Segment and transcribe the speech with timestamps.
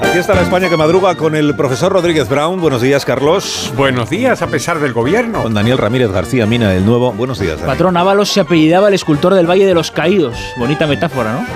[0.00, 2.60] Aquí está la España que madruga con el profesor Rodríguez Brown.
[2.60, 3.72] Buenos días, Carlos.
[3.76, 5.42] Buenos días, a pesar del gobierno.
[5.42, 7.12] Con Daniel Ramírez García Mina, el nuevo.
[7.12, 7.68] Buenos días, Daniel.
[7.68, 10.38] Patrón Ábalos se apellidaba el escultor del Valle de los Caídos.
[10.56, 11.46] Bonita metáfora, ¿no?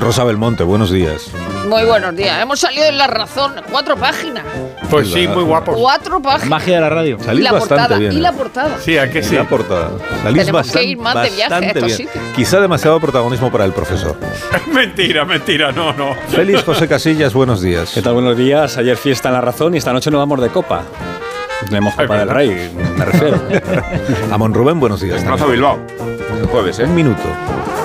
[0.00, 1.30] Rosa Belmonte, buenos días.
[1.68, 2.40] Muy buenos días.
[2.42, 3.52] Hemos salido en La Razón.
[3.70, 4.44] Cuatro páginas.
[4.90, 5.76] Pues sí, muy guapos.
[5.78, 6.48] Cuatro páginas.
[6.48, 7.16] Magia de la radio.
[7.20, 7.98] Y Salís la bastante portada.
[7.98, 8.12] bien.
[8.12, 8.20] Y ¿eh?
[8.20, 8.78] la portada.
[8.80, 9.34] Sí, a que Y sí.
[9.36, 9.90] la portada.
[10.22, 11.96] Salís Tenemos que ir más de viaje a bastante estos bien.
[12.08, 12.24] sitios.
[12.34, 14.16] Quizá demasiado protagonismo para el profesor.
[14.72, 16.14] mentira, mentira, no, no.
[16.28, 17.92] Félix José Casillas, buenos días.
[17.94, 18.14] ¿Qué tal?
[18.14, 18.76] Buenos días.
[18.76, 20.82] Ayer fiesta en La Razón y esta noche nos vamos de copa.
[21.66, 23.38] Tenemos Copa del Rey, me refiero.
[24.32, 25.16] Amon Rubén, buenos días.
[25.16, 25.78] Desplazo a Bilbao.
[26.40, 26.84] El jueves, ¿eh?
[26.84, 27.22] Un minuto.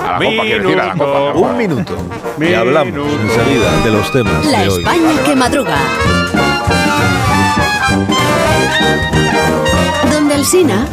[0.06, 1.04] A la copa, quiero decir, a la copa.
[1.18, 1.48] a la copa.
[1.48, 1.96] Un minuto.
[2.40, 3.20] Y hablamos Minuto.
[3.22, 4.78] enseguida de los temas La de hoy.
[4.82, 5.76] España que madruga.
[10.12, 10.86] Donde el Sina.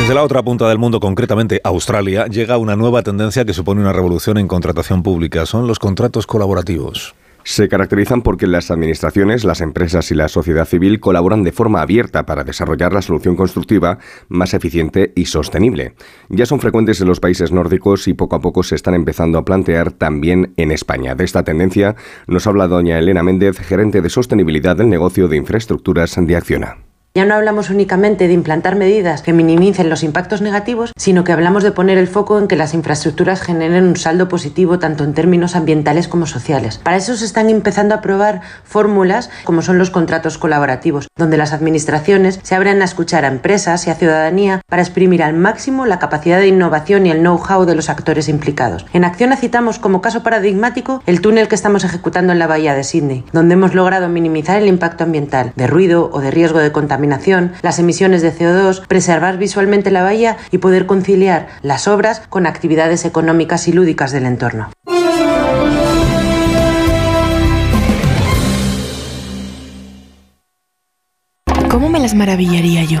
[0.00, 3.92] Desde la otra punta del mundo, concretamente Australia, llega una nueva tendencia que supone una
[3.92, 5.46] revolución en contratación pública.
[5.46, 7.14] Son los contratos colaborativos.
[7.44, 12.26] Se caracterizan porque las administraciones, las empresas y la sociedad civil colaboran de forma abierta
[12.26, 15.94] para desarrollar la solución constructiva más eficiente y sostenible.
[16.28, 19.44] Ya son frecuentes en los países nórdicos y poco a poco se están empezando a
[19.44, 21.14] plantear también en España.
[21.14, 21.96] De esta tendencia
[22.26, 26.89] nos habla doña Elena Méndez, gerente de sostenibilidad del negocio de infraestructuras de Acciona.
[27.12, 31.64] Ya no hablamos únicamente de implantar medidas que minimicen los impactos negativos, sino que hablamos
[31.64, 35.56] de poner el foco en que las infraestructuras generen un saldo positivo tanto en términos
[35.56, 36.78] ambientales como sociales.
[36.78, 41.52] Para eso se están empezando a probar fórmulas como son los contratos colaborativos, donde las
[41.52, 45.98] administraciones se abren a escuchar a empresas y a ciudadanía para exprimir al máximo la
[45.98, 48.86] capacidad de innovación y el know-how de los actores implicados.
[48.92, 52.84] En Acción citamos como caso paradigmático el túnel que estamos ejecutando en la bahía de
[52.84, 56.99] Sydney, donde hemos logrado minimizar el impacto ambiental de ruido o de riesgo de contaminación
[57.62, 63.04] las emisiones de CO2, preservar visualmente la bahía y poder conciliar las obras con actividades
[63.04, 64.70] económicas y lúdicas del entorno.
[71.70, 73.00] ¿Cómo me las maravillaría yo?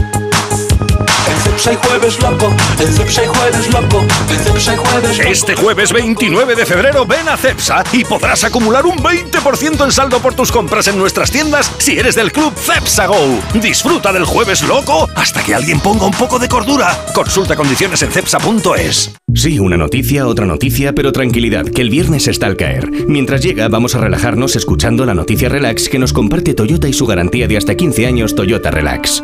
[5.29, 10.19] Este jueves 29 de febrero ven a Cepsa y podrás acumular un 20% en saldo
[10.19, 13.39] por tus compras en nuestras tiendas si eres del club Cepsa Go.
[13.61, 16.97] Disfruta del jueves loco hasta que alguien ponga un poco de cordura.
[17.13, 19.13] Consulta condiciones en cepsa.es.
[19.35, 22.89] Sí, una noticia, otra noticia, pero tranquilidad, que el viernes está al caer.
[23.07, 27.05] Mientras llega, vamos a relajarnos escuchando la noticia relax que nos comparte Toyota y su
[27.05, 29.23] garantía de hasta 15 años Toyota Relax.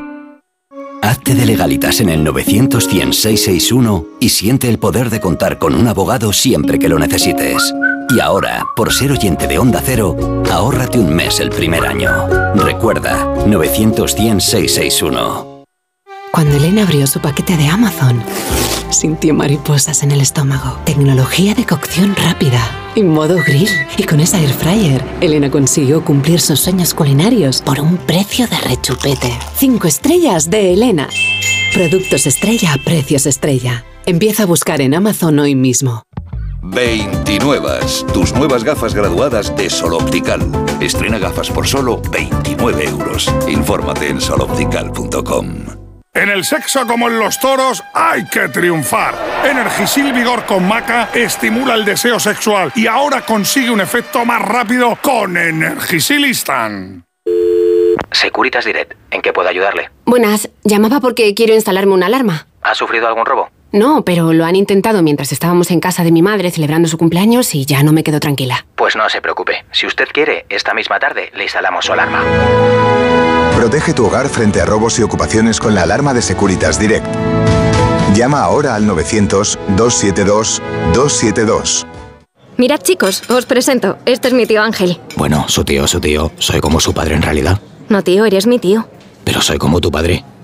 [1.08, 5.88] Hazte de legalitas en el 900 661 y siente el poder de contar con un
[5.88, 7.74] abogado siempre que lo necesites.
[8.10, 12.12] Y ahora, por ser oyente de Onda Cero, ahórrate un mes el primer año.
[12.56, 15.64] Recuerda, 900 661.
[16.34, 18.22] Cuando Elena abrió su paquete de Amazon,
[18.90, 20.78] sintió mariposas en el estómago.
[20.84, 23.70] Tecnología de cocción rápida y modo grill.
[23.98, 28.58] Y con esa air fryer, Elena consiguió cumplir sus sueños culinarios por un precio de
[28.58, 29.38] rechupete.
[29.56, 31.08] Cinco estrellas de Elena.
[31.74, 33.86] Productos estrella a precios estrella.
[34.06, 36.04] Empieza a buscar en Amazon hoy mismo.
[36.64, 37.80] 29.
[38.14, 40.42] Tus nuevas gafas graduadas de Sol Optical.
[40.82, 43.32] Estrena gafas por solo 29 euros.
[43.48, 45.87] Infórmate en soloptical.com.
[46.18, 49.14] En el sexo como en los toros hay que triunfar.
[49.46, 54.98] Energisil Vigor con Maca estimula el deseo sexual y ahora consigue un efecto más rápido
[55.00, 57.06] con Energisil Instant.
[58.12, 59.92] Securitas Direct, ¿en qué puedo ayudarle?
[60.06, 62.48] Buenas, llamaba porque quiero instalarme una alarma.
[62.64, 63.52] ¿Ha sufrido algún robo?
[63.72, 67.54] No, pero lo han intentado mientras estábamos en casa de mi madre celebrando su cumpleaños
[67.54, 68.66] y ya no me quedo tranquila.
[68.76, 69.66] Pues no se preocupe.
[69.72, 72.24] Si usted quiere, esta misma tarde le instalamos su alarma.
[73.56, 77.06] Protege tu hogar frente a robos y ocupaciones con la alarma de Securitas Direct.
[78.14, 81.86] Llama ahora al 900-272-272.
[82.58, 83.98] Mirad chicos, os presento.
[84.06, 85.00] Este es mi tío Ángel.
[85.16, 86.32] Bueno, su tío, su tío.
[86.40, 87.60] Soy como su padre en realidad.
[87.90, 88.88] No tío, eres mi tío.
[89.24, 90.24] Pero soy como tu padre.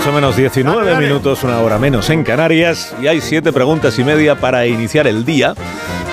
[0.00, 4.36] 8 menos 19 minutos, una hora menos en Canarias, y hay siete preguntas y media
[4.36, 5.54] para iniciar el día.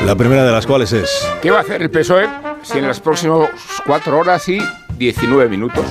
[0.08, 1.28] La primera de las cuales es...
[1.40, 2.28] ¿Qué va a hacer el PSOE
[2.64, 3.48] si en las próximas
[3.86, 4.58] 4 horas y
[4.98, 5.86] 19 minutos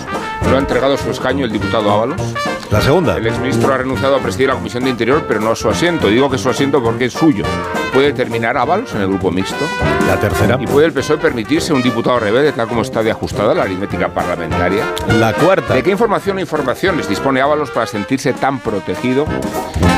[0.51, 2.21] no ha entregado su escaño el diputado Ábalos?
[2.71, 3.17] La segunda.
[3.17, 6.09] El exministro ha renunciado a presidir la Comisión de Interior, pero no a su asiento.
[6.09, 7.45] Digo que su asiento porque es suyo.
[7.93, 9.65] ¿Puede terminar Ábalos en el grupo mixto?
[10.07, 10.59] La tercera.
[10.61, 14.09] ¿Y puede el PSOE permitirse un diputado rebelde tal como está de ajustada la aritmética
[14.09, 14.85] parlamentaria?
[15.19, 15.75] La cuarta.
[15.75, 19.27] ¿De qué información o informaciones dispone Ábalos para sentirse tan protegido?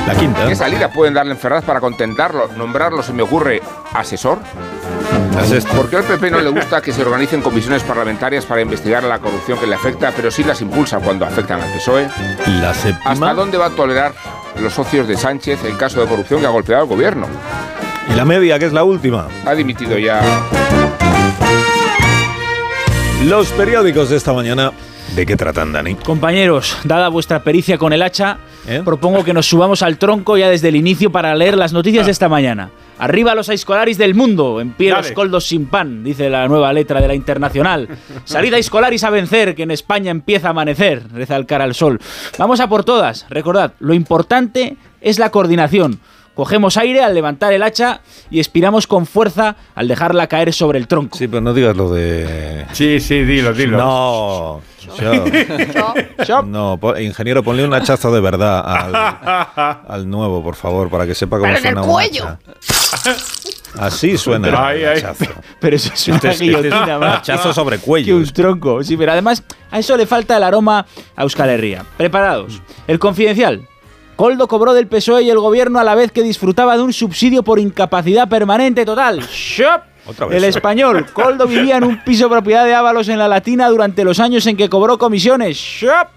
[0.06, 0.46] La quinta.
[0.46, 3.62] ¿Qué salida pueden darle en Ferraz para contentarlo, nombrarlo, se me ocurre,
[3.94, 4.38] asesor?
[5.76, 9.18] ¿Por qué al PP no le gusta que se organicen comisiones parlamentarias para investigar la
[9.18, 12.08] corrupción que le afecta, pero sí las impulsa cuando afectan al PSOE?
[12.60, 13.12] La séptima.
[13.12, 14.12] ¿Hasta dónde va a tolerar
[14.60, 17.26] los socios de Sánchez el caso de corrupción que ha golpeado al gobierno?
[18.10, 19.28] Y la media, que es la última.
[19.44, 20.20] Ha dimitido ya.
[23.24, 24.72] Los periódicos de esta mañana.
[25.14, 25.94] ¿De qué tratan, Dani?
[25.94, 28.38] Compañeros, dada vuestra pericia con el hacha,
[28.84, 32.12] propongo que nos subamos al tronco ya desde el inicio para leer las noticias de
[32.12, 32.70] esta mañana.
[32.98, 37.00] Arriba los Aiscolaris del mundo, en pie los coldos sin pan, dice la nueva letra
[37.00, 37.88] de la Internacional.
[38.24, 42.00] Salid Aiscolaris a vencer, que en España empieza a amanecer, reza el cara al sol.
[42.38, 46.00] Vamos a por todas, recordad, lo importante es la coordinación.
[46.34, 48.00] Cogemos aire al levantar el hacha
[48.30, 51.16] y expiramos con fuerza al dejarla caer sobre el tronco.
[51.16, 52.66] Sí, pero no digas lo de...
[52.72, 53.78] Sí, sí, dilo, dilo.
[53.78, 54.60] No.
[56.44, 58.94] No, po- ingeniero, ponle un hachazo de verdad al,
[59.88, 62.24] al nuevo, por favor, para que sepa cómo Pero en el suena un cuello.
[62.24, 62.38] hacha.
[63.78, 65.02] Así suena el Ay, ay.
[65.60, 67.18] Pero eso es una Este es- este es guillotina más.
[67.18, 68.16] hachazo sobre Que cuello.
[68.16, 68.82] un tronco.
[68.82, 71.84] Sí, pero además a eso le falta el aroma a Euskal Herria.
[71.96, 72.60] Preparados.
[72.86, 73.66] El confidencial.
[74.16, 77.42] Coldo cobró del PSOE y el gobierno a la vez que disfrutaba de un subsidio
[77.42, 79.20] por incapacidad permanente total.
[79.30, 79.82] ¡Shop!
[80.06, 80.36] Otra vez.
[80.36, 81.06] El español.
[81.12, 84.56] Coldo vivía en un piso propiedad de Ábalos en la Latina durante los años en
[84.56, 85.56] que cobró comisiones.
[85.56, 86.08] ¡Shop!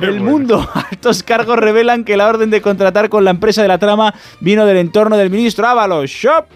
[0.00, 0.68] El mundo.
[0.90, 4.66] Altos cargos revelan que la orden de contratar con la empresa de la trama vino
[4.66, 6.10] del entorno del ministro Ábalos.
[6.10, 6.46] ¡Shop!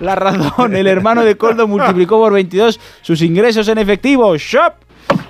[0.00, 0.74] La razón.
[0.74, 4.36] El hermano de Coldo multiplicó por 22 sus ingresos en efectivo.
[4.36, 4.74] ¡Shop!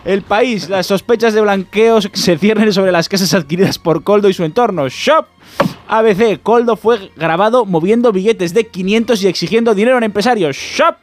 [0.04, 4.32] El país, las sospechas de blanqueos se ciernen sobre las casas adquiridas por Coldo y
[4.32, 4.88] su entorno.
[4.88, 5.26] Shop.
[5.94, 10.56] ABC, Coldo fue grabado moviendo billetes de 500 y exigiendo dinero a empresarios.
[10.56, 10.96] Shop.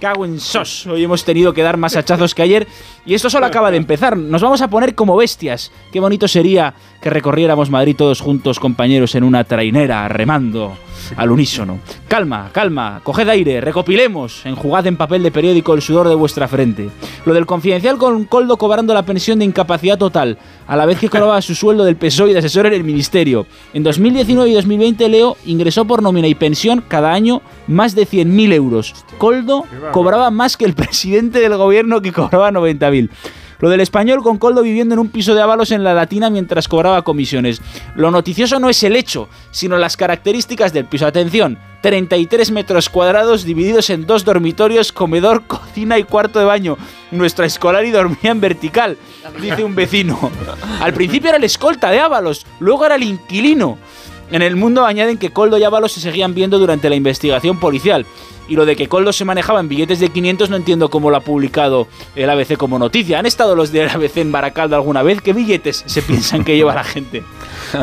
[0.00, 0.86] Cago en sos.
[0.86, 2.66] Hoy hemos tenido que dar más hachazos que ayer.
[3.04, 4.16] Y esto solo acaba de empezar.
[4.16, 5.70] Nos vamos a poner como bestias.
[5.92, 10.76] Qué bonito sería que recorriéramos Madrid todos juntos, compañeros, en una trainera, remando
[11.16, 11.78] al unísono.
[12.08, 16.90] Calma, calma, coged aire, recopilemos, enjugad en papel de periódico el sudor de vuestra frente.
[17.24, 21.08] Lo del confidencial con Coldo cobrando la pensión de incapacidad total, a la vez que
[21.08, 23.46] cobraba su sueldo del PSOE y de asesor en el ministerio.
[23.72, 28.52] En 2019 y 2020 Leo ingresó por nómina y pensión cada año más de 100.000
[28.52, 28.94] euros.
[29.18, 33.10] Coldo cobraba más que el presidente del gobierno que cobraba 90.000.
[33.60, 36.66] Lo del español con Coldo viviendo en un piso de avalos en la Latina mientras
[36.66, 37.60] cobraba comisiones.
[37.94, 41.06] Lo noticioso no es el hecho, sino las características del piso.
[41.06, 46.78] Atención, 33 metros cuadrados divididos en dos dormitorios, comedor, cocina y cuarto de baño.
[47.10, 48.96] Nuestra escolar y dormía en vertical,
[49.42, 50.30] dice un vecino.
[50.80, 53.76] Al principio era el escolta de Ábalos, luego era el inquilino.
[54.30, 58.06] En el mundo añaden que Coldo y Ábalos se seguían viendo durante la investigación policial.
[58.50, 61.16] Y lo de que Coldo se manejaba en billetes de 500 no entiendo cómo lo
[61.16, 63.18] ha publicado el ABC como noticia.
[63.18, 65.22] ¿Han estado los del ABC en Baracaldo alguna vez?
[65.22, 67.22] ¿Qué billetes se piensan que lleva la gente?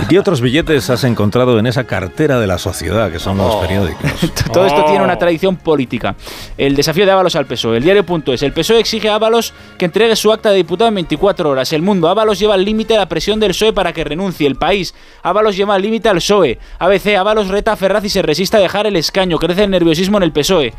[0.09, 3.61] ¿Qué otros billetes has encontrado en esa cartera de la sociedad que son los Oh.
[3.61, 4.11] periódicos?
[4.53, 6.15] Todo esto tiene una tradición política.
[6.57, 7.77] El desafío de Ábalos al PSOE.
[7.77, 8.43] El diario.es.
[8.43, 11.71] El PSOE exige a Ábalos que entregue su acta de diputado en 24 horas.
[11.71, 12.09] El mundo.
[12.09, 14.45] Ábalos lleva al límite la presión del PSOE para que renuncie.
[14.45, 14.93] El país.
[15.23, 16.59] Ábalos lleva al límite al PSOE PSOE.
[16.79, 19.37] ABC, Ábalos reta a Ferraz y se resiste a dejar el escaño.
[19.37, 20.73] Crece el nerviosismo en el PSOE.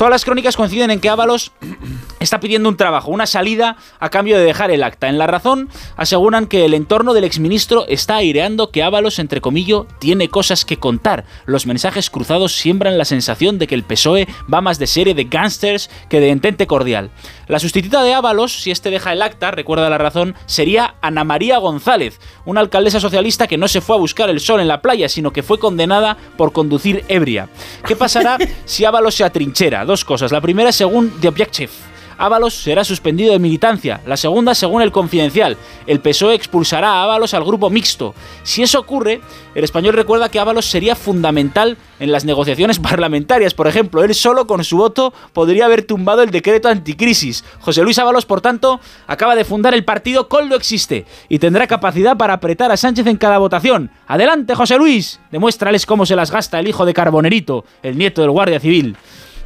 [0.00, 1.52] Todas las crónicas coinciden en que Ábalos
[2.20, 5.08] está pidiendo un trabajo, una salida a cambio de dejar el acta.
[5.08, 9.82] En La Razón aseguran que el entorno del exministro está aireando que Ábalos, entre comillas,
[9.98, 11.26] tiene cosas que contar.
[11.44, 15.24] Los mensajes cruzados siembran la sensación de que el PSOE va más de serie de
[15.24, 17.10] gángsters que de entente cordial.
[17.46, 21.58] La sustituta de Ábalos, si este deja el acta, recuerda La Razón, sería Ana María
[21.58, 25.10] González, una alcaldesa socialista que no se fue a buscar el sol en la playa,
[25.10, 27.50] sino que fue condenada por conducir ebria.
[27.86, 29.89] ¿Qué pasará si Ábalos se atrinchera?
[29.90, 30.30] Dos cosas.
[30.30, 31.72] La primera, según The Objective.
[32.16, 34.00] Ábalos será suspendido de militancia.
[34.06, 38.14] La segunda, según el Confidencial, el PSOE expulsará a Ábalos al grupo mixto.
[38.44, 39.20] Si eso ocurre,
[39.52, 43.52] el español recuerda que Ábalos sería fundamental en las negociaciones parlamentarias.
[43.52, 47.42] Por ejemplo, él solo con su voto podría haber tumbado el decreto anticrisis.
[47.58, 48.78] José Luis Ábalos, por tanto,
[49.08, 53.16] acaba de fundar el partido Coldo Existe y tendrá capacidad para apretar a Sánchez en
[53.16, 53.90] cada votación.
[54.06, 55.18] Adelante, José Luis.
[55.32, 58.96] Demuéstrales cómo se las gasta el hijo de Carbonerito, el nieto del Guardia Civil.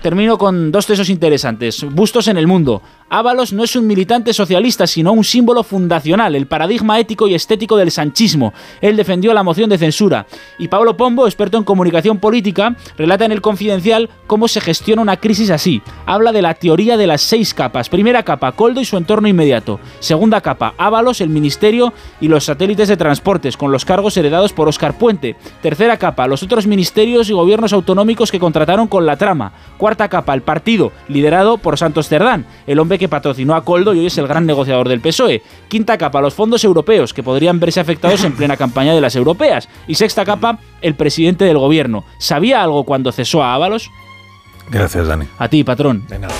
[0.05, 1.83] Termino con dos tesos interesantes.
[1.83, 2.83] Bustos en el mundo.
[3.17, 7.77] Ábalos no es un militante socialista, sino un símbolo fundacional, el paradigma ético y estético
[7.77, 8.53] del sanchismo.
[8.81, 10.27] Él defendió la moción de censura.
[10.59, 15.19] Y Pablo Pombo, experto en comunicación política, relata en el Confidencial cómo se gestiona una
[15.19, 15.81] crisis así.
[16.07, 17.89] Habla de la teoría de las seis capas.
[17.89, 19.79] Primera capa, Coldo y su entorno inmediato.
[20.01, 24.67] Segunda capa, Ábalos, el ministerio y los satélites de transportes, con los cargos heredados por
[24.67, 25.37] Oscar Puente.
[25.63, 29.53] Tercera capa, los otros ministerios y gobiernos autonómicos que contrataron con la trama.
[29.79, 34.01] Cuarta capa, el partido, liderado por Santos Cerdán, el hombre que patrocinó a Coldo y
[34.01, 35.43] hoy es el gran negociador del PSOE.
[35.69, 39.69] Quinta capa, los fondos europeos, que podrían verse afectados en plena campaña de las europeas.
[39.87, 42.05] Y sexta capa, el presidente del gobierno.
[42.19, 43.91] ¿Sabía algo cuando cesó a Ábalos?
[44.71, 45.27] Gracias, Dani.
[45.39, 46.07] A ti, patrón.
[46.09, 46.35] De nada.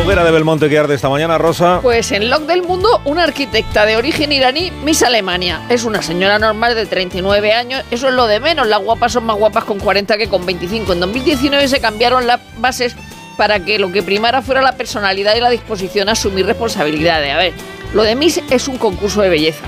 [0.00, 1.80] Hoguera de Belmonte que arde esta mañana, Rosa.
[1.82, 5.60] Pues en Log del Mundo, una arquitecta de origen iraní, Miss Alemania.
[5.68, 8.66] Es una señora normal de 39 años, eso es lo de menos.
[8.66, 10.94] Las guapas son más guapas con 40 que con 25.
[10.94, 12.96] En 2019 se cambiaron las bases
[13.36, 17.34] para que lo que primara fuera la personalidad y la disposición a asumir responsabilidades.
[17.34, 17.52] A ver,
[17.92, 19.66] lo de Miss es un concurso de belleza.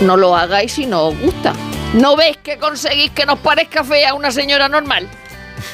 [0.00, 1.54] No lo hagáis si no os gusta.
[1.94, 5.08] ¿No ves que conseguís que nos parezca fea una señora normal?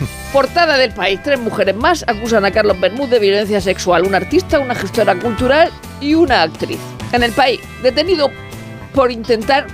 [0.32, 1.20] Portada del país.
[1.22, 4.06] Tres mujeres más acusan a Carlos Bermúdez de violencia sexual.
[4.06, 5.70] Un artista, una gestora cultural
[6.00, 6.78] y una actriz.
[7.12, 8.30] En el país, detenido
[8.94, 9.66] por intentar...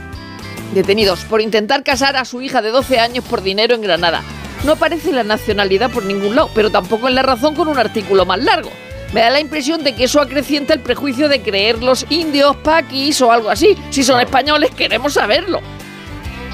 [0.75, 4.23] Detenidos por intentar casar a su hija de 12 años por dinero en Granada.
[4.65, 8.27] No aparece la nacionalidad por ningún lado, pero tampoco en la razón con un artículo
[8.27, 8.71] más largo.
[9.13, 13.23] Me da la impresión de que eso acrecienta el prejuicio de creer los indios, paquis
[13.23, 13.77] o algo así.
[13.91, 15.61] Si son españoles, queremos saberlo.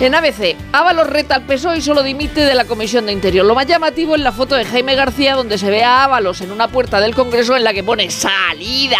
[0.00, 3.46] En ABC, Ábalos reta al PSOE y solo dimite de la Comisión de Interior.
[3.46, 6.50] Lo más llamativo es la foto de Jaime García donde se ve a Ábalos en
[6.50, 8.98] una puerta del Congreso en la que pone salida.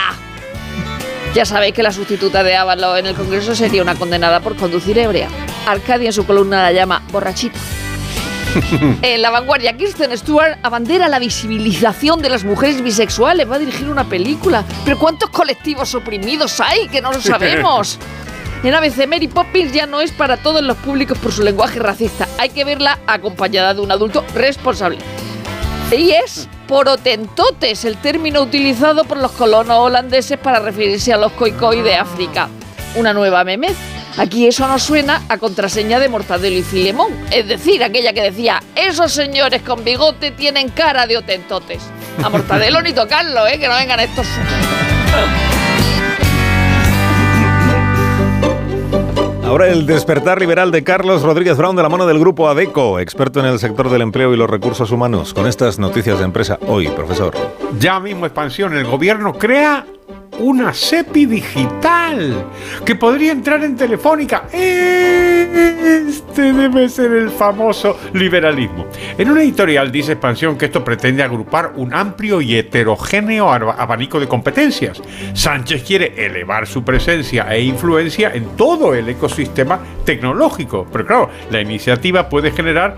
[1.35, 4.97] Ya sabéis que la sustituta de Ábalos en el Congreso sería una condenada por conducir
[4.97, 5.29] ebria.
[5.67, 7.59] Arcadia en su columna la llama borrachita.
[9.03, 13.51] En la vanguardia, Kirsten Stewart abandera la visibilización de las mujeres bisexuales.
[13.51, 14.63] Va a dirigir una película.
[14.85, 17.99] Pero ¿cuántos colectivos oprimidos hay que no lo sabemos?
[18.65, 22.27] En ABC, Mary Poppins ya no es para todos los públicos por su lenguaje racista.
[22.39, 24.97] Hay que verla acompañada de un adulto responsable.
[25.93, 31.83] Y es porotentotes, el término utilizado por los colonos holandeses para referirse a los coicoi
[31.83, 32.49] de África.
[32.97, 33.77] Una nueva memez.
[34.17, 37.13] Aquí eso nos suena a contraseña de Mortadelo y Filemón.
[37.31, 41.83] Es decir, aquella que decía, esos señores con bigote tienen cara de otentotes.
[42.23, 43.59] A Mortadelo ni tocarlo, ¿eh?
[43.59, 44.27] Que no vengan estos...
[49.55, 53.39] Ahora el despertar liberal de Carlos Rodríguez Brown de la mano del grupo ADECO, experto
[53.39, 55.33] en el sector del empleo y los recursos humanos.
[55.33, 57.35] Con estas noticias de empresa hoy, profesor.
[57.79, 59.87] Ya mismo expansión, el gobierno crea
[60.39, 62.45] una CEPI digital
[62.85, 64.45] que podría entrar en Telefónica.
[64.53, 68.87] Este debe ser el famoso liberalismo.
[69.17, 74.29] En una editorial dice Expansión que esto pretende agrupar un amplio y heterogéneo abanico de
[74.29, 75.01] competencias.
[75.33, 80.87] Sánchez quiere elevar su presencia e influencia en todo el ecosistema tecnológico.
[80.93, 82.97] Pero claro, la iniciativa puede generar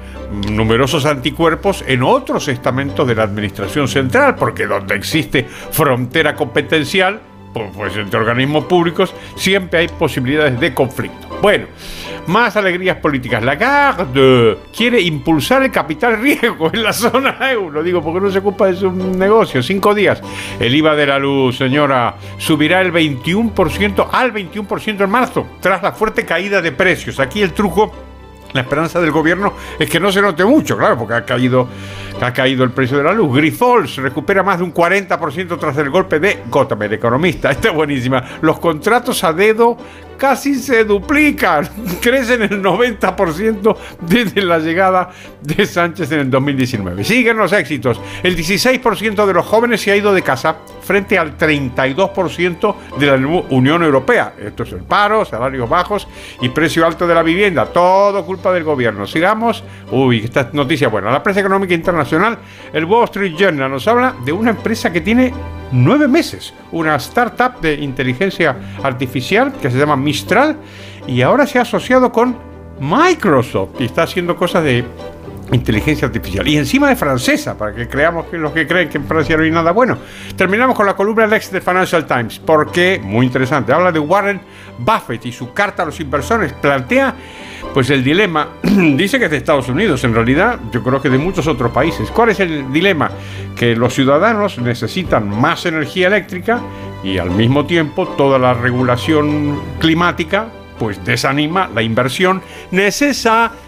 [0.51, 7.21] numerosos anticuerpos en otros estamentos de la administración central, porque donde existe frontera competencial,
[7.75, 11.27] pues entre organismos públicos siempre hay posibilidades de conflicto.
[11.43, 11.67] Bueno,
[12.27, 13.43] más alegrías políticas.
[13.43, 18.67] Lagarde quiere impulsar el capital riesgo en la zona euro, digo, porque no se ocupa
[18.67, 19.63] de su negocio.
[19.63, 20.23] Cinco días.
[20.59, 25.93] El IVA de la luz, señora, subirá el 21% al 21% en marzo, tras la
[25.93, 27.21] fuerte caída de precios.
[27.21, 28.06] Aquí el truco
[28.57, 31.69] La esperanza del gobierno es que no se note mucho, claro, porque ha caído,
[32.19, 33.37] ha caído el precio de la luz.
[33.37, 37.51] Grifols recupera más de un 40% tras el golpe de Gotham, el economista.
[37.53, 38.25] Está buenísima.
[38.41, 39.77] Los contratos a dedo
[40.17, 41.69] casi se duplican,
[42.01, 45.11] crecen el 90% desde la llegada
[45.43, 47.05] de Sánchez en el 2019.
[47.05, 48.01] Siguen los éxitos.
[48.23, 53.17] El 16% de los jóvenes se ha ido de casa frente al 32% de la
[53.51, 54.35] Unión Europea.
[54.39, 56.07] Esto es el paro, salarios bajos
[56.41, 57.67] y precio alto de la vivienda.
[57.67, 59.07] Todo culpa del gobierno.
[59.07, 59.65] Sigamos.
[59.91, 61.11] Uy, esta noticia buena.
[61.11, 62.39] La prensa económica internacional,
[62.73, 65.35] el Wall Street Journal, nos habla de una empresa que tiene
[65.73, 66.55] nueve meses.
[66.71, 70.57] Una startup de inteligencia artificial que se llama Mistral
[71.07, 72.37] y ahora se ha asociado con
[72.79, 74.85] Microsoft y está haciendo cosas de
[75.53, 76.47] inteligencia artificial.
[76.49, 79.45] Y encima de francesa, para que creamos que los que creen que en Francia no
[79.45, 79.99] hay nada bueno.
[80.37, 84.41] Terminamos con la columna Lex de Financial Times, porque, muy interesante, habla de Warren
[84.79, 86.53] Buffett y su carta a los inversores.
[86.55, 87.15] Plantea,
[87.73, 91.19] pues, el dilema, dice que es de Estados Unidos, en realidad, yo creo que de
[91.19, 92.11] muchos otros países.
[92.11, 93.11] ¿Cuál es el dilema?
[93.55, 96.61] Que los ciudadanos necesitan más energía eléctrica
[97.05, 100.49] y al mismo tiempo toda la regulación climática,
[100.79, 103.66] pues, desanima la inversión necesaria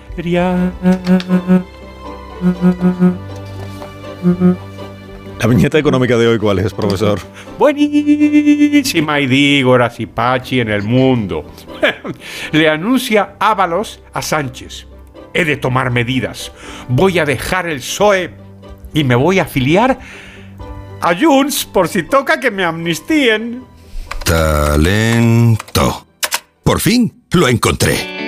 [5.41, 7.21] la viñeta económica de hoy, ¿cuál es, profesor?
[7.59, 9.77] Buenísima, y digo,
[10.13, 11.45] Pachi en el mundo.
[12.53, 14.87] Le anuncia Ábalos a Sánchez.
[15.35, 16.51] He de tomar medidas.
[16.89, 18.31] Voy a dejar el PSOE
[18.95, 19.99] y me voy a afiliar
[21.01, 23.63] a Junts por si toca que me amnistíen.
[24.25, 26.07] Talento.
[26.65, 28.28] Por fin lo encontré.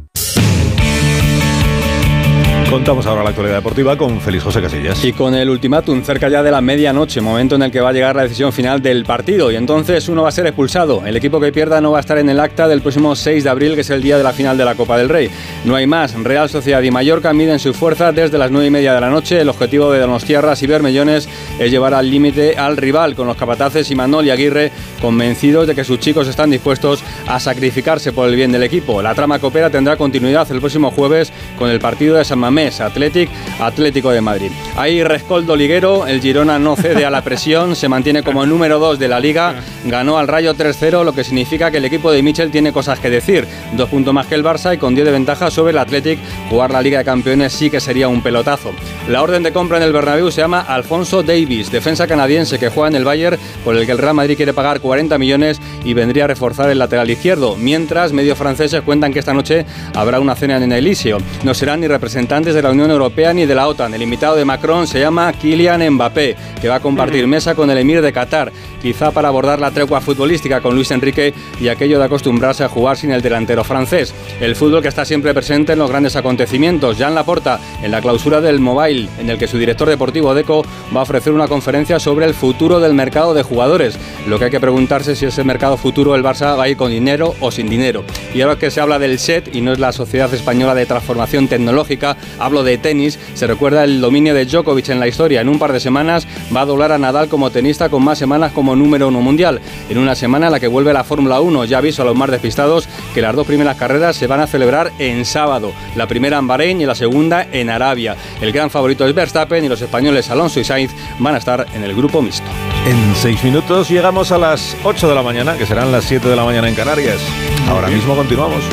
[2.71, 5.03] Contamos ahora la actualidad deportiva con Félix José Casillas.
[5.03, 7.91] Y con el ultimátum cerca ya de la medianoche, momento en el que va a
[7.91, 9.51] llegar la decisión final del partido.
[9.51, 11.05] Y entonces uno va a ser expulsado.
[11.05, 13.49] El equipo que pierda no va a estar en el acta del próximo 6 de
[13.49, 15.29] abril, que es el día de la final de la Copa del Rey.
[15.65, 16.13] No hay más.
[16.13, 19.41] Real Sociedad y Mallorca miden su fuerza desde las 9 y media de la noche.
[19.41, 21.27] El objetivo de Donostiarras y Bermellones
[21.59, 25.75] es llevar al límite al rival, con los capataces y Manol y Aguirre convencidos de
[25.75, 29.01] que sus chicos están dispuestos a sacrificarse por el bien del equipo.
[29.01, 33.29] La trama copera tendrá continuidad el próximo jueves con el partido de San Mamés Athletic,
[33.59, 34.51] Atlético de Madrid.
[34.75, 38.99] Ahí Rescoldo Liguero, el Girona no cede a la presión, se mantiene como número 2
[38.99, 42.51] de la liga, ganó al Rayo 3-0, lo que significa que el equipo de Michel
[42.51, 43.47] tiene cosas que decir.
[43.73, 46.19] Dos puntos más que el Barça y con 10 de ventaja sobre el Athletic,
[46.49, 48.71] jugar la Liga de Campeones sí que sería un pelotazo.
[49.09, 52.89] La orden de compra en el Bernabéu se llama Alfonso Davis, defensa canadiense que juega
[52.89, 56.25] en el Bayern, por el que el Real Madrid quiere pagar 40 millones y vendría
[56.25, 57.55] a reforzar el lateral izquierdo.
[57.55, 61.17] Mientras, medios franceses cuentan que esta noche habrá una cena en el Elíseo.
[61.43, 63.93] No serán ni representantes de la Unión Europea ni de la OTAN.
[63.93, 67.77] El invitado de Macron se llama Kylian Mbappé, que va a compartir mesa con el
[67.77, 72.05] emir de Qatar, quizá para abordar la tregua futbolística con Luis Enrique y aquello de
[72.05, 74.13] acostumbrarse a jugar sin el delantero francés.
[74.39, 76.97] El fútbol que está siempre presente en los grandes acontecimientos.
[76.97, 80.63] Jan Laporta, en la clausura del Mobile, en el que su director deportivo Deco
[80.95, 83.97] va a ofrecer una conferencia sobre el futuro del mercado de jugadores.
[84.27, 86.91] Lo que hay que preguntarse si ese mercado futuro el Barça va a ir con
[86.91, 88.03] dinero o sin dinero.
[88.33, 91.47] Y ahora que se habla del SET y no es la Sociedad Española de Transformación
[91.47, 95.41] Tecnológica, hablo de tenis, se recuerda el dominio de Djokovic en la historia.
[95.41, 98.51] En un par de semanas va a doblar a Nadal como tenista con más semanas
[98.51, 99.61] como número uno mundial.
[99.89, 102.29] En una semana en la que vuelve la Fórmula 1, ya aviso a los más
[102.29, 105.73] despistados que las dos primeras carreras se van a celebrar en sábado.
[105.95, 108.15] La primera en Bahrein y la segunda en Arabia.
[108.41, 111.83] El gran favorito es Verstappen y los españoles Alonso y Sainz van a estar en
[111.83, 112.47] el grupo mixto.
[112.85, 116.35] En seis minutos llegamos a las 8 de la mañana, que serán las 7 de
[116.35, 117.21] la mañana en Canarias.
[117.69, 118.63] Ahora mismo continuamos.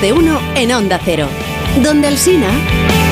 [0.00, 1.26] De uno en Onda Cero.
[1.82, 3.05] Donde el Sina...